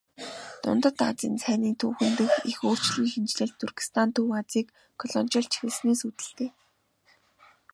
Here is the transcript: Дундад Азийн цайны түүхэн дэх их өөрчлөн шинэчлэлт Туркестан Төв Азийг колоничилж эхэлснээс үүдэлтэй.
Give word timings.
Дундад 0.63 0.97
Азийн 1.09 1.35
цайны 1.43 1.69
түүхэн 1.81 2.11
дэх 2.19 2.33
их 2.51 2.59
өөрчлөн 2.67 3.09
шинэчлэлт 3.13 3.55
Туркестан 3.61 4.09
Төв 4.15 4.29
Азийг 4.39 4.67
колоничилж 5.01 5.51
эхэлснээс 5.55 6.01
үүдэлтэй. 6.07 6.49